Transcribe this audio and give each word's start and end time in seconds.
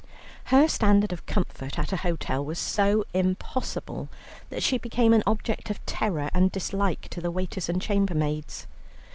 Her 0.45 0.67
standard 0.67 1.13
of 1.13 1.27
comfort 1.27 1.77
at 1.77 1.93
a 1.93 1.97
hotel 1.97 2.43
was 2.43 2.57
so 2.57 3.05
impossible 3.13 4.09
that 4.49 4.63
she 4.63 4.79
became 4.79 5.13
an 5.13 5.21
object 5.27 5.69
of 5.69 5.85
terror 5.85 6.31
and 6.33 6.51
dislike 6.51 7.01
to 7.09 7.21
the 7.21 7.29
waiters 7.29 7.69
and 7.69 7.79
chambermaids. 7.79 8.65